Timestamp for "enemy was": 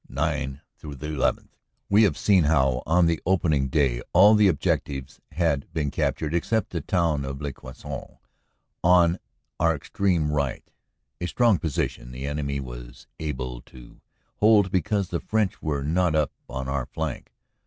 12.25-13.05